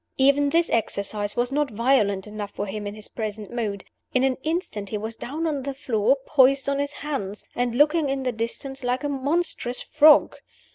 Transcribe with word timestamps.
Even 0.17 0.49
this 0.49 0.67
exercise 0.71 1.35
was 1.35 1.51
not 1.51 1.69
violent 1.69 2.25
enough 2.25 2.49
for 2.49 2.65
him 2.65 2.87
in 2.87 2.95
his 2.95 3.07
present 3.07 3.51
mood. 3.53 3.85
In 4.15 4.23
an 4.23 4.37
instant 4.41 4.89
he 4.89 4.97
was 4.97 5.15
down 5.15 5.45
on 5.45 5.61
the 5.61 5.75
floor, 5.75 6.17
poised 6.25 6.67
on 6.67 6.79
his 6.79 6.91
hands, 7.05 7.45
and 7.55 7.75
looking 7.75 8.09
in 8.09 8.23
the 8.23 8.31
distance 8.31 8.83
like 8.83 9.03
a 9.03 9.09
monstrous 9.09 9.83
frog. 9.83 10.37